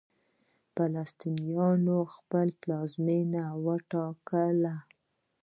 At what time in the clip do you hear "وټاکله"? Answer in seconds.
3.65-4.73